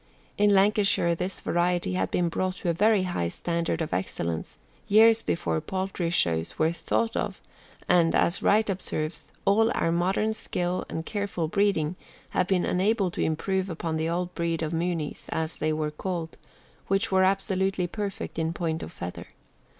In 0.35 0.51
Lancashire 0.55 1.13
this 1.13 1.39
variety 1.41 1.93
had 1.93 2.09
been 2.09 2.27
brought 2.27 2.55
to 2.55 2.69
a 2.69 2.73
very 2.73 3.03
high 3.03 3.27
standard 3.27 3.81
of 3.83 3.93
excellence 3.93 4.57
years 4.87 5.21
before 5.21 5.61
poultry 5.61 6.09
shows 6.09 6.57
were 6.57 6.71
thought 6.71 7.15
of, 7.15 7.39
and, 7.87 8.15
as 8.15 8.41
Wright 8.41 8.67
observes, 8.67 9.31
all 9.45 9.71
our 9.75 9.91
modern 9.91 10.33
skill 10.33 10.83
and 10.89 11.05
careful 11.05 11.47
breeding 11.47 11.97
have 12.31 12.47
been 12.47 12.65
unable 12.65 13.11
to 13.11 13.21
improve 13.21 13.69
upon 13.69 13.95
the 13.97 14.09
old 14.09 14.33
breed 14.33 14.63
of 14.63 14.73
Mooneys, 14.73 15.25
as 15.29 15.57
they 15.57 15.71
were 15.71 15.91
called, 15.91 16.35
which 16.87 17.11
were 17.11 17.23
absolutely 17.23 17.85
perfect 17.85 18.39
in 18.39 18.53
point 18.53 18.81
of 18.81 18.91
feather. 18.91 19.27